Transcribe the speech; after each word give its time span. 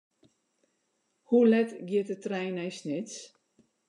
Hoe 1.29 1.45
let 1.51 1.71
giet 1.87 2.07
de 2.09 2.15
trein 2.25 2.53
nei 2.55 2.71
Snits? 2.77 3.15